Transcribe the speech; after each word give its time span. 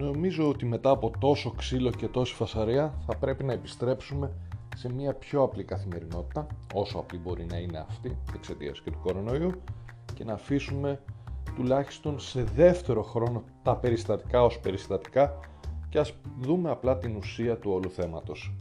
Νομίζω 0.00 0.48
ότι 0.48 0.66
μετά 0.66 0.90
από 0.90 1.12
τόσο 1.18 1.50
ξύλο 1.50 1.90
και 1.90 2.08
τόση 2.08 2.34
φασαρία 2.34 2.94
θα 3.06 3.16
πρέπει 3.16 3.44
να 3.44 3.52
επιστρέψουμε 3.52 4.32
σε 4.76 4.92
μια 4.92 5.14
πιο 5.14 5.42
απλή 5.42 5.64
καθημερινότητα, 5.64 6.46
όσο 6.74 6.98
απλή 6.98 7.18
μπορεί 7.18 7.44
να 7.44 7.56
είναι 7.56 7.84
αυτή 7.88 8.18
εξαιτίας 8.34 8.80
και 8.80 8.90
του 8.90 8.98
κορονοϊού, 9.02 9.52
και 10.14 10.24
να 10.24 10.32
αφήσουμε 10.32 11.00
τουλάχιστον 11.54 12.18
σε 12.18 12.44
δεύτερο 12.44 13.02
χρόνο 13.02 13.42
τα 13.62 13.76
περιστατικά 13.76 14.42
ως 14.42 14.58
περιστατικά 14.58 15.38
και 15.88 15.98
ας 15.98 16.14
δούμε 16.40 16.70
απλά 16.70 16.98
την 16.98 17.16
ουσία 17.16 17.58
του 17.58 17.70
όλου 17.70 17.90
θέματος. 17.90 18.52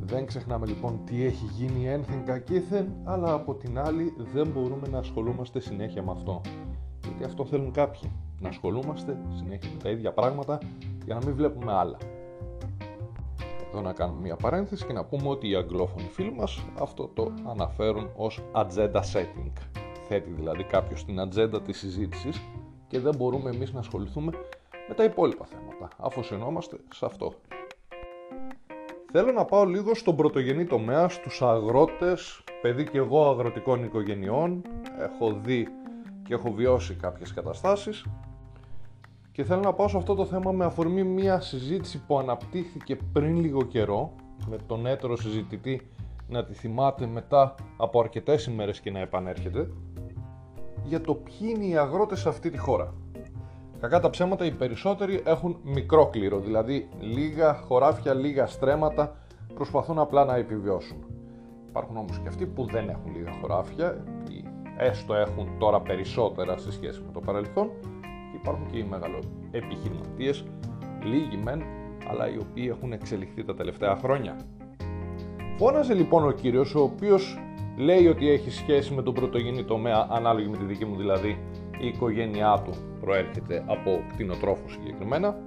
Δεν 0.00 0.26
ξεχνάμε 0.26 0.66
λοιπόν 0.66 1.00
τι 1.04 1.24
έχει 1.24 1.44
γίνει 1.44 1.88
ένθεν 1.88 2.24
κακήθεν, 2.24 2.88
αλλά 3.04 3.32
από 3.32 3.54
την 3.54 3.78
άλλη 3.78 4.14
δεν 4.32 4.46
μπορούμε 4.46 4.88
να 4.88 4.98
ασχολούμαστε 4.98 5.60
συνέχεια 5.60 6.02
με 6.02 6.10
αυτό. 6.10 6.40
Γιατί 7.02 7.24
αυτό 7.24 7.44
θέλουν 7.44 7.72
κάποιοι, 7.72 8.10
να 8.40 8.48
ασχολούμαστε 8.48 9.18
συνέχεια 9.36 9.70
με 9.72 9.82
τα 9.82 9.90
ίδια 9.90 10.12
πράγματα 10.12 10.58
για 11.04 11.14
να 11.14 11.26
μην 11.26 11.34
βλέπουμε 11.34 11.72
άλλα. 11.72 11.96
Εδώ 13.68 13.80
να 13.80 13.92
κάνουμε 13.92 14.20
μια 14.20 14.36
παρένθεση 14.36 14.86
και 14.86 14.92
να 14.92 15.04
πούμε 15.04 15.28
ότι 15.28 15.48
οι 15.48 15.54
αγγλόφωνοι 15.54 16.08
φίλοι 16.08 16.32
μας 16.32 16.64
αυτό 16.80 17.10
το 17.14 17.32
αναφέρουν 17.48 18.10
ως 18.16 18.40
agenda 18.52 19.00
setting. 19.12 19.52
Θέτει 20.08 20.30
δηλαδή 20.30 20.64
κάποιος 20.64 21.04
την 21.04 21.20
ατζέντα 21.20 21.62
της 21.62 21.78
συζήτησης 21.78 22.40
και 22.88 23.00
δεν 23.00 23.14
μπορούμε 23.16 23.50
εμείς 23.50 23.72
να 23.72 23.78
ασχοληθούμε 23.78 24.32
με 24.88 24.94
τα 24.94 25.04
υπόλοιπα 25.04 25.44
θέματα, 25.44 25.88
αφοσιωνόμαστε 25.98 26.76
σε 26.94 27.04
αυτό. 27.04 27.32
Θέλω 29.12 29.32
να 29.32 29.44
πάω 29.44 29.64
λίγο 29.64 29.94
στον 29.94 30.16
πρωτογενή 30.16 30.64
τομέα, 30.64 31.08
στους 31.08 31.42
αγρότες, 31.42 32.44
παιδί 32.62 32.84
και 32.84 32.98
εγώ 32.98 33.30
αγροτικών 33.30 33.84
οικογενειών, 33.84 34.62
έχω 34.98 35.32
δει 35.32 35.68
και 36.22 36.34
έχω 36.34 36.50
βιώσει 36.50 36.94
κάποιες 36.94 37.34
καταστάσεις 37.34 38.04
και 39.38 39.44
θέλω 39.44 39.60
να 39.60 39.72
πάω 39.72 39.88
σε 39.88 39.96
αυτό 39.96 40.14
το 40.14 40.24
θέμα 40.24 40.52
με 40.52 40.64
αφορμή 40.64 41.02
μια 41.02 41.40
συζήτηση 41.40 42.02
που 42.06 42.18
αναπτύχθηκε 42.18 42.96
πριν 43.12 43.36
λίγο 43.36 43.62
καιρό 43.62 44.12
με 44.48 44.56
τον 44.66 44.86
έτερο 44.86 45.16
συζητητή 45.16 45.88
να 46.28 46.44
τη 46.44 46.52
θυμάται 46.52 47.06
μετά 47.06 47.54
από 47.76 48.00
αρκετές 48.00 48.46
ημέρες 48.46 48.80
και 48.80 48.90
να 48.90 48.98
επανέρχεται 48.98 49.70
για 50.84 51.00
το 51.00 51.14
ποιοι 51.14 51.52
είναι 51.54 51.64
οι 51.64 51.76
αγρότες 51.76 52.20
σε 52.20 52.28
αυτή 52.28 52.50
τη 52.50 52.58
χώρα. 52.58 52.94
Κακά 53.80 54.00
τα 54.00 54.10
ψέματα 54.10 54.44
οι 54.44 54.50
περισσότεροι 54.50 55.22
έχουν 55.24 55.56
μικρό 55.62 56.06
κλήρο, 56.06 56.38
δηλαδή 56.38 56.88
λίγα 57.00 57.54
χωράφια, 57.54 58.14
λίγα 58.14 58.46
στρέμματα 58.46 59.16
προσπαθούν 59.54 59.98
απλά 59.98 60.24
να 60.24 60.36
επιβιώσουν. 60.36 60.96
Υπάρχουν 61.68 61.96
όμως 61.96 62.18
και 62.18 62.28
αυτοί 62.28 62.46
που 62.46 62.64
δεν 62.64 62.88
έχουν 62.88 63.16
λίγα 63.16 63.32
χωράφια 63.40 64.04
ή 64.28 64.44
έστω 64.78 65.14
έχουν 65.14 65.48
τώρα 65.58 65.80
περισσότερα 65.80 66.56
σε 66.56 66.72
σχέση 66.72 67.00
με 67.06 67.12
το 67.12 67.20
παρελθόν 67.20 67.70
και 67.80 67.97
υπάρχουν 68.40 68.66
και 68.70 68.78
οι 68.78 68.86
μεγάλο 68.90 69.18
επιχειρηματίες, 69.50 70.44
λίγοι 71.04 71.36
μεν, 71.44 71.62
αλλά 72.10 72.28
οι 72.28 72.38
οποίοι 72.38 72.66
έχουν 72.70 72.92
εξελιχθεί 72.92 73.44
τα 73.44 73.54
τελευταία 73.54 73.96
χρόνια. 73.96 74.36
Φώναζε 75.56 75.94
λοιπόν 75.94 76.26
ο 76.26 76.30
κύριος, 76.30 76.74
ο 76.74 76.82
οποίος 76.82 77.38
λέει 77.76 78.06
ότι 78.06 78.30
έχει 78.30 78.50
σχέση 78.50 78.94
με 78.94 79.02
τον 79.02 79.14
πρωτογενή 79.14 79.64
τομέα, 79.64 80.06
ανάλογη 80.10 80.48
με 80.48 80.56
τη 80.56 80.64
δική 80.64 80.84
μου 80.84 80.96
δηλαδή, 80.96 81.38
η 81.80 81.86
οικογένειά 81.86 82.62
του 82.64 82.72
προέρχεται 83.00 83.64
από 83.66 84.04
κτηνοτρόφους 84.12 84.72
συγκεκριμένα, 84.72 85.38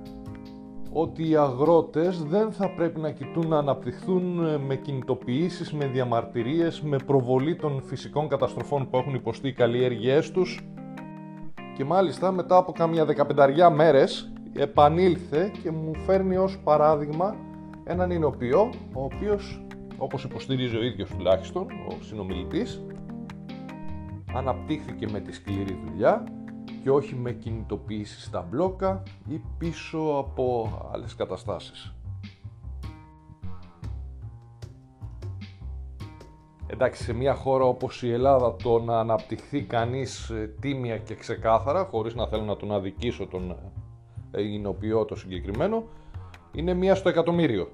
ότι 0.94 1.30
οι 1.30 1.36
αγρότες 1.36 2.24
δεν 2.24 2.52
θα 2.52 2.70
πρέπει 2.70 3.00
να 3.00 3.12
κοιτούν 3.12 3.48
να 3.48 3.58
αναπτυχθούν 3.58 4.24
με 4.66 4.76
κινητοποιήσεις, 4.76 5.74
με 5.74 5.86
διαμαρτυρίες, 5.86 6.82
με 6.82 6.98
προβολή 7.06 7.56
των 7.56 7.82
φυσικών 7.82 8.28
καταστροφών 8.28 8.90
που 8.90 8.98
έχουν 8.98 9.14
υποστεί 9.14 9.48
οι 9.48 9.54
καλλιέργειές 9.54 10.32
τους 10.32 10.60
και 11.82 11.88
μάλιστα 11.88 12.32
μετά 12.32 12.58
από 12.58 12.72
καμιά 12.72 13.06
δεκαπενταριά 13.06 13.70
μέρες 13.70 14.32
επανήλθε 14.54 15.52
και 15.64 15.72
μου 15.72 15.96
φέρνει 15.96 16.38
ως 16.38 16.60
παράδειγμα 16.64 17.36
έναν 17.84 18.12
εινοποιό 18.12 18.70
ο 18.94 19.04
οποίος 19.04 19.66
όπως 19.98 20.24
υποστηρίζει 20.24 20.78
ο 20.78 20.84
ίδιος 20.84 21.10
τουλάχιστον 21.10 21.64
ο 21.64 22.04
συνομιλητής 22.04 22.82
αναπτύχθηκε 24.34 25.08
με 25.10 25.20
τη 25.20 25.32
σκληρή 25.34 25.80
δουλειά 25.86 26.24
και 26.84 26.90
όχι 26.90 27.16
με 27.16 27.32
κινητοποίηση 27.32 28.22
στα 28.22 28.48
μπλόκα 28.50 29.04
ή 29.28 29.42
πίσω 29.58 29.98
από 30.18 30.70
άλλες 30.94 31.16
καταστάσεις. 31.16 31.94
Εντάξει, 36.84 37.04
σε 37.04 37.14
μια 37.14 37.34
χώρα 37.34 37.66
όπως 37.66 38.04
η 38.04 38.12
Ελλάδα 38.12 38.56
το 38.64 38.80
να 38.80 39.00
αναπτυχθεί 39.00 39.62
κανείς 39.62 40.30
ε, 40.30 40.54
τίμια 40.60 40.98
και 40.98 41.16
ξεκάθαρα, 41.16 41.84
χωρίς 41.84 42.16
να 42.16 42.28
θέλω 42.28 42.44
να 42.44 42.56
τον 42.56 42.72
αδικήσω 42.72 43.28
τον 43.28 43.56
εινοποιό 44.38 45.06
το 45.06 45.16
συγκεκριμένο, 45.16 45.84
είναι 46.52 46.74
μία 46.74 46.96
στο 46.96 47.10
εκατομμύριο 47.10 47.70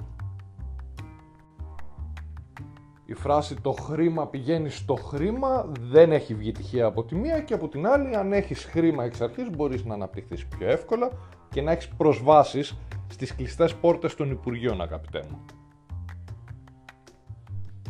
η 3.05 3.13
φράση 3.13 3.55
το 3.61 3.71
χρήμα 3.71 4.27
πηγαίνει 4.27 4.69
στο 4.69 4.93
χρήμα 4.95 5.71
δεν 5.79 6.11
έχει 6.11 6.33
βγει 6.33 6.51
τυχαία 6.51 6.85
από 6.85 7.03
τη 7.03 7.15
μία 7.15 7.39
και 7.39 7.53
από 7.53 7.67
την 7.67 7.87
άλλη 7.87 8.15
αν 8.15 8.33
έχεις 8.33 8.63
χρήμα 8.63 9.03
εξ 9.03 9.21
αρχής 9.21 9.49
μπορείς 9.49 9.85
να 9.85 9.93
αναπτυχθείς 9.93 10.45
πιο 10.45 10.69
εύκολα 10.69 11.09
και 11.49 11.61
να 11.61 11.71
έχεις 11.71 11.87
προσβάσεις 11.87 12.77
στις 13.07 13.35
κλειστές 13.35 13.75
πόρτες 13.75 14.15
των 14.15 14.31
Υπουργείων 14.31 14.81
αγαπητέ 14.81 15.23
μου. 15.29 15.56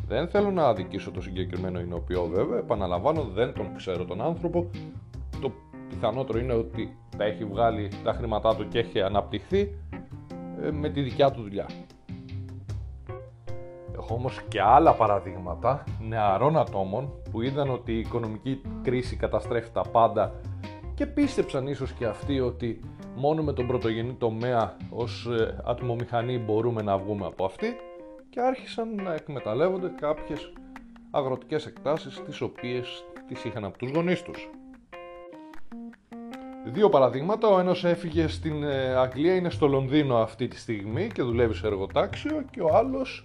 Δεν 0.08 0.28
θέλω 0.28 0.52
να 0.52 0.68
αδικήσω 0.68 1.12
το 1.12 1.22
συγκεκριμένο 1.22 1.80
εινοποιό 1.80 2.26
βέβαια, 2.26 2.58
επαναλαμβάνω 2.58 3.24
δεν 3.24 3.54
τον 3.54 3.76
ξέρω 3.76 4.06
τον 4.06 4.22
άνθρωπο, 4.22 4.70
το 5.42 5.52
πιθανότερο 5.90 6.40
είναι 6.40 6.54
ότι 6.54 6.98
τα 7.18 7.24
έχει 7.24 7.46
βγάλει 7.46 7.92
τα 8.04 8.14
χρήματά 8.14 8.56
του 8.56 8.68
και 8.68 8.80
έχει 8.80 9.02
αναπτυχθεί 9.02 9.76
ε, 10.62 10.72
με 10.72 10.90
τη 10.90 11.02
δικιά 11.02 11.32
του 11.32 11.42
δουλειά. 11.42 11.66
Έχω 13.96 14.14
όμως 14.14 14.42
και 14.48 14.62
άλλα 14.62 14.94
παραδείγματα 14.94 15.84
νεαρών 16.08 16.58
ατόμων 16.58 17.14
που 17.32 17.42
είδαν 17.42 17.70
ότι 17.70 17.92
η 17.92 18.00
οικονομική 18.00 18.62
κρίση 18.82 19.16
καταστρέφει 19.16 19.70
τα 19.72 19.82
πάντα 19.82 20.34
και 20.94 21.06
πίστεψαν 21.06 21.68
ίσως 21.68 21.92
και 21.92 22.06
αυτοί 22.06 22.40
ότι 22.40 22.80
μόνο 23.16 23.44
με 23.44 23.54
τον 23.54 23.68
πρωτογενή 23.68 24.14
τομέα 24.14 24.76
ως 24.90 25.26
ε, 25.26 25.62
ατμομηχανή 25.66 26.38
μπορούμε 26.38 26.82
να 26.82 26.98
βγούμε 26.98 27.26
από 27.26 27.46
αυτή 27.46 27.68
και 28.38 28.44
άρχισαν 28.44 28.96
να 28.96 29.14
εκμεταλλεύονται 29.14 29.92
κάποιες 30.00 30.54
αγροτικές 31.12 31.66
εκτάσεις 31.66 32.22
τις 32.26 32.42
οποίες 32.42 33.06
τις 33.28 33.44
είχαν 33.44 33.66
από 33.66 33.78
τους 33.78 33.92
γονείς 33.92 34.22
τους. 34.22 34.50
Δύο 36.66 36.90
παραδείγματα, 36.90 37.48
ο 37.48 37.60
ένας 37.60 37.84
έφυγε 37.84 38.28
στην 38.28 38.64
ε, 38.64 38.96
Αγγλία, 38.96 39.36
είναι 39.36 39.50
στο 39.50 39.68
Λονδίνο 39.68 40.18
αυτή 40.18 40.48
τη 40.48 40.58
στιγμή 40.58 41.08
και 41.14 41.22
δουλεύει 41.22 41.54
σε 41.54 41.68
εργοτάξιο 41.68 42.44
και 42.52 42.62
ο 42.62 42.76
άλλος 42.76 43.24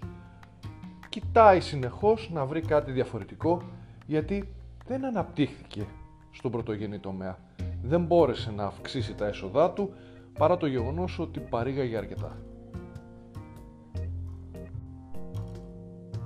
κοιτάει 1.09 1.61
συνεχώς 1.61 2.31
να 2.33 2.45
βρει 2.45 2.61
κάτι 2.61 2.93
διαφορετικό 2.93 3.63
γιατί 4.07 4.55
δεν 4.87 5.05
αναπτύχθηκε 5.05 5.87
στον 6.31 6.51
πρωτογενή 6.51 6.99
τομέα. 6.99 7.39
Δεν 7.83 8.05
μπόρεσε 8.05 8.51
να 8.51 8.65
αυξήσει 8.65 9.15
τα 9.15 9.27
έσοδά 9.27 9.71
του 9.71 9.95
παρά 10.39 10.57
το 10.57 10.67
γεγονός 10.67 11.19
ότι 11.19 11.41
παρήγαγε 11.41 11.97
αρκετά. 11.97 12.37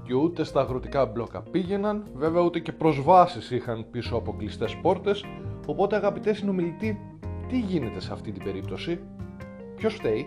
Και 0.06 0.14
ούτε 0.14 0.44
στα 0.44 0.60
αγροτικά 0.60 1.06
μπλόκα 1.06 1.42
πήγαιναν, 1.42 2.06
βέβαια 2.14 2.42
ούτε 2.42 2.58
και 2.58 2.72
προσβάσεις 2.72 3.50
είχαν 3.50 3.86
πίσω 3.90 4.16
από 4.16 4.34
κλειστές 4.38 4.76
πόρτες, 4.76 5.24
οπότε 5.66 5.96
αγαπητές 5.96 6.36
συνομιλητή, 6.36 7.00
τι 7.48 7.58
γίνεται 7.58 8.00
σε 8.00 8.12
αυτή 8.12 8.32
την 8.32 8.44
περίπτωση, 8.44 9.00
ποιος 9.76 9.94
φταίει; 9.94 10.26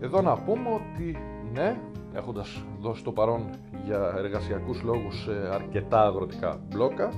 Εδώ 0.00 0.20
να 0.20 0.36
πούμε 0.36 0.68
ότι 0.68 1.16
ναι, 1.52 1.80
έχοντας 2.14 2.64
δώσει 2.80 3.04
το 3.04 3.12
παρόν 3.12 3.50
για 3.84 4.14
εργασιακούς 4.16 4.82
λόγους 4.82 5.22
σε 5.22 5.54
αρκετά 5.54 6.00
αγροτικά 6.06 6.60
μπλόκα. 6.68 7.12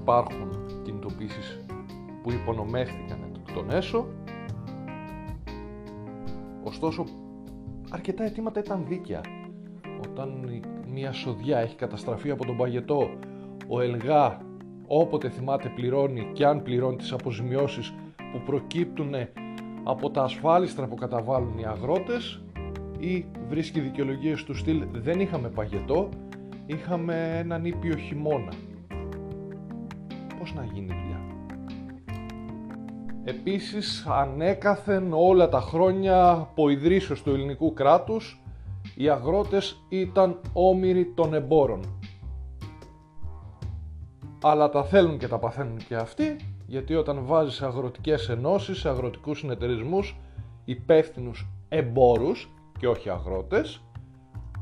Υπάρχουν 0.00 0.50
κινητοποίησεις 0.82 1.60
που 2.22 2.30
υπονομεύτηκαν 2.32 3.18
τον 3.54 3.70
έσω. 3.70 4.06
Ωστόσο, 6.64 7.04
αρκετά 7.94 8.24
αιτήματα 8.24 8.60
ήταν 8.60 8.84
δίκαια. 8.88 9.20
Όταν 10.10 10.62
μια 10.92 11.12
σοδιά 11.12 11.58
έχει 11.58 11.76
καταστραφεί 11.76 12.30
από 12.30 12.46
τον 12.46 12.56
παγετό, 12.56 13.10
ο 13.68 13.80
ΕΛΓΑ 13.80 14.40
όποτε 14.86 15.28
θυμάται 15.28 15.68
πληρώνει 15.68 16.30
και 16.32 16.46
αν 16.46 16.62
πληρώνει 16.62 16.96
τις 16.96 17.12
αποζημιώσεις 17.12 17.94
που 18.16 18.40
προκύπτουν 18.46 19.14
από 19.84 20.10
τα 20.10 20.22
ασφάλιστρα 20.22 20.86
που 20.86 20.94
καταβάλουν 20.94 21.58
οι 21.58 21.66
αγρότες 21.66 22.42
ή 22.98 23.26
βρίσκει 23.48 23.80
δικαιολογίες 23.80 24.44
του 24.44 24.54
στυλ 24.54 24.84
δεν 24.92 25.20
είχαμε 25.20 25.48
παγετό, 25.48 26.08
είχαμε 26.66 27.38
έναν 27.38 27.64
ήπιο 27.64 27.96
χειμώνα. 27.96 28.52
Πώς 30.38 30.54
να 30.54 30.64
γίνει 30.64 30.86
δουλειά; 30.86 31.20
Επίσης 33.24 34.06
ανέκαθεν 34.06 35.12
όλα 35.12 35.48
τα 35.48 35.60
χρόνια 35.60 36.30
από 36.30 36.68
ιδρύσεως 36.68 37.22
του 37.22 37.30
ελληνικού 37.30 37.72
κράτους 37.72 38.40
οι 38.94 39.08
αγρότες 39.08 39.84
ήταν 39.88 40.40
όμοιροι 40.52 41.12
των 41.14 41.34
εμπόρων. 41.34 41.98
Αλλά 44.42 44.68
τα 44.70 44.84
θέλουν 44.84 45.18
και 45.18 45.28
τα 45.28 45.38
παθαίνουν 45.38 45.76
και 45.76 45.94
αυτοί 45.94 46.36
γιατί 46.66 46.94
όταν 46.94 47.24
βάζεις 47.24 47.62
αγροτικές 47.62 48.28
ενώσεις, 48.28 48.86
αγροτικούς 48.86 49.38
συνεταιρισμούς, 49.38 50.16
υπεύθυνους 50.64 51.46
εμπόρους 51.68 52.50
και 52.78 52.88
όχι 52.88 53.10
αγρότες, 53.10 53.80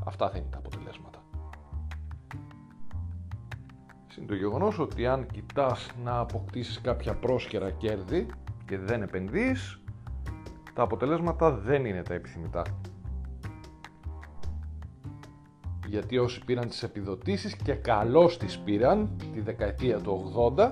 αυτά 0.05 0.29
θα 0.29 0.37
είναι 0.37 0.47
τα 0.51 0.57
αποτελέσματα. 0.57 1.23
Είναι 4.17 4.27
το 4.27 4.35
γεγονός 4.35 4.79
ότι 4.79 5.07
αν 5.07 5.27
κοιτάς 5.27 5.89
να 6.03 6.19
αποκτήσεις 6.19 6.81
κάποια 6.81 7.13
πρόσχερα 7.13 7.71
κέρδη 7.71 8.27
και 8.65 8.77
δεν 8.77 9.01
επενδύεις, 9.01 9.81
τα 10.73 10.83
αποτελέσματα 10.83 11.51
δεν 11.51 11.85
είναι 11.85 12.03
τα 12.03 12.13
επιθυμητά. 12.13 12.61
Γιατί 15.87 16.17
όσοι 16.17 16.43
πήραν 16.45 16.67
τις 16.67 16.83
επιδοτήσεις 16.83 17.55
και 17.55 17.73
καλώς 17.73 18.37
τις 18.37 18.59
πήραν 18.59 19.09
τη 19.33 19.41
δεκαετία 19.41 19.99
του 19.99 20.33
80 20.55 20.71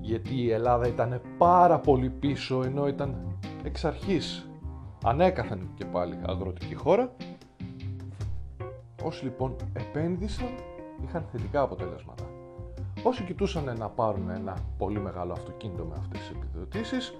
γιατί 0.00 0.34
η 0.34 0.50
Ελλάδα 0.50 0.86
ήταν 0.86 1.20
πάρα 1.38 1.78
πολύ 1.78 2.10
πίσω 2.10 2.62
ενώ 2.62 2.88
ήταν 2.88 3.38
εξ 3.64 3.84
αρχής 3.84 4.50
ανέκαθεν 5.04 5.68
και 5.74 5.84
πάλι 5.84 6.18
αγροτική 6.26 6.74
χώρα 6.74 7.12
όσοι 9.02 9.24
λοιπόν 9.24 9.56
επένδυσαν 9.72 10.48
είχαν 11.04 11.24
θετικά 11.32 11.60
αποτελέσματα. 11.60 12.39
Όσοι 13.02 13.24
κοιτούσαν 13.24 13.76
να 13.78 13.88
πάρουν 13.88 14.30
ένα 14.30 14.56
πολύ 14.78 15.00
μεγάλο 15.00 15.32
αυτοκίνητο 15.32 15.84
με 15.84 15.94
αυτές 15.98 16.20
τις 16.20 16.30
επιδοτήσεις, 16.30 17.14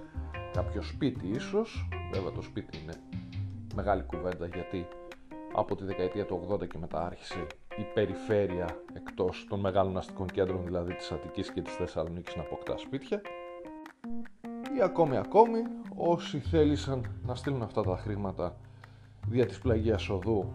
κάποιο 0.53 0.81
σπίτι 0.81 1.27
ίσως, 1.27 1.89
βέβαια 2.13 2.31
το 2.31 2.41
σπίτι 2.41 2.77
είναι 2.77 2.93
μεγάλη 3.75 4.03
κουβέντα 4.03 4.45
γιατί 4.45 4.87
από 5.53 5.75
τη 5.75 5.85
δεκαετία 5.85 6.25
του 6.25 6.47
80 6.51 6.67
και 6.67 6.77
μετά 6.77 7.05
άρχισε 7.05 7.47
η 7.77 7.83
περιφέρεια 7.93 8.67
εκτός 8.93 9.45
των 9.49 9.59
μεγάλων 9.59 9.97
αστικών 9.97 10.27
κέντρων, 10.27 10.63
δηλαδή 10.63 10.93
της 10.93 11.11
Αττικής 11.11 11.51
και 11.51 11.61
της 11.61 11.73
Θεσσαλονίκης 11.73 12.35
να 12.35 12.41
αποκτά 12.41 12.77
σπίτια. 12.77 13.21
Ή 14.77 14.81
ακόμη 14.81 15.17
ακόμη 15.17 15.61
όσοι 15.95 16.39
θέλησαν 16.39 17.19
να 17.25 17.35
στείλουν 17.35 17.61
αυτά 17.61 17.81
τα 17.81 17.97
χρήματα 17.97 18.57
δια 19.27 19.45
της 19.45 19.59
πλαγίας 19.59 20.09
οδού 20.09 20.53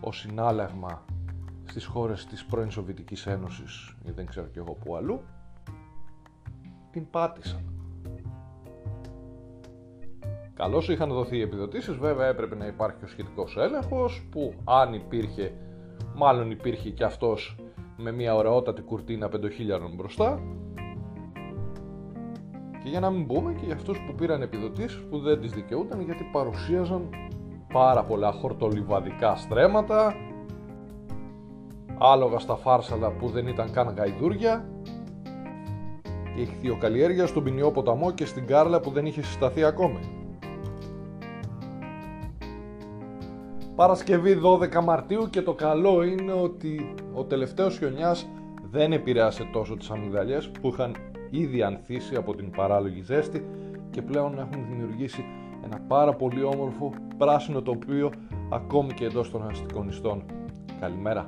ως 0.00 0.18
συνάλλαγμα 0.18 1.04
στις 1.70 1.84
χώρες 1.84 2.26
της 2.26 2.44
πρώην 2.44 2.70
Σοβιετικής 2.70 3.26
Ένωσης 3.26 3.96
ή 4.04 4.10
δεν 4.10 4.26
ξέρω 4.26 4.46
κι 4.46 4.58
εγώ 4.58 4.72
που 4.72 4.96
αλλού 4.96 5.20
την 6.90 7.10
πάτησαν. 7.10 7.64
Καλώς 10.54 10.88
είχαν 10.88 11.08
δοθεί 11.08 11.36
οι 11.36 11.40
επιδοτήσεις, 11.40 11.96
βέβαια 11.96 12.26
έπρεπε 12.26 12.54
να 12.54 12.66
υπάρχει 12.66 13.04
ο 13.04 13.06
σχετικός 13.06 13.56
έλεγχος 13.56 14.26
που 14.30 14.54
αν 14.64 14.94
υπήρχε, 14.94 15.52
μάλλον 16.14 16.50
υπήρχε 16.50 16.90
και 16.90 17.04
αυτός 17.04 17.56
με 17.96 18.12
μια 18.12 18.34
ωραιότατη 18.34 18.82
κουρτίνα 18.82 19.28
πεντοχίλιαρων 19.28 19.94
μπροστά 19.94 20.42
και 22.82 22.88
για 22.88 23.00
να 23.00 23.10
μην 23.10 23.26
πούμε 23.26 23.52
και 23.52 23.64
για 23.64 23.74
αυτούς 23.74 23.98
που 23.98 24.14
πήραν 24.14 24.42
επιδοτήσεις 24.42 25.04
που 25.10 25.18
δεν 25.18 25.40
τις 25.40 25.52
δικαιούταν 25.52 26.00
γιατί 26.00 26.28
παρουσίαζαν 26.32 27.08
πάρα 27.72 28.04
πολλά 28.04 28.32
χορτολιβαδικά 28.32 29.36
στρέμματα 29.36 30.14
άλογα 32.02 32.38
στα 32.38 32.56
φάρσαλα 32.56 33.10
που 33.10 33.28
δεν 33.28 33.46
ήταν 33.46 33.70
καν 33.72 33.94
γαϊδούρια 33.96 34.68
και 36.34 36.40
ηχθειοκαλλιέργεια 36.40 37.26
στον 37.26 37.42
ποινιό 37.42 37.70
ποταμό 37.70 38.10
και 38.10 38.24
στην 38.24 38.46
Κάρλα 38.46 38.80
που 38.80 38.90
δεν 38.90 39.06
είχε 39.06 39.22
συσταθεί 39.22 39.64
ακόμη. 39.64 39.98
Παρασκευή 43.74 44.40
12 44.44 44.84
Μαρτίου 44.84 45.30
και 45.30 45.42
το 45.42 45.54
καλό 45.54 46.02
είναι 46.02 46.32
ότι 46.32 46.94
ο 47.14 47.24
τελευταίος 47.24 47.78
χιονιάς 47.78 48.28
δεν 48.70 48.92
επηρέασε 48.92 49.48
τόσο 49.52 49.76
τις 49.76 49.90
αμυγδαλιές 49.90 50.50
που 50.50 50.68
είχαν 50.68 50.96
ήδη 51.30 51.62
ανθίσει 51.62 52.16
από 52.16 52.34
την 52.34 52.50
παράλογη 52.50 53.02
ζέστη 53.02 53.46
και 53.90 54.02
πλέον 54.02 54.38
έχουν 54.38 54.66
δημιουργήσει 54.68 55.24
ένα 55.64 55.80
πάρα 55.88 56.14
πολύ 56.14 56.42
όμορφο 56.42 56.92
πράσινο 57.16 57.62
τοπίο 57.62 58.10
ακόμη 58.50 58.92
και 58.92 59.04
εντός 59.04 59.30
των 59.30 59.48
αστικών 59.48 59.88
ιστών. 59.88 60.22
Καλημέρα! 60.80 61.26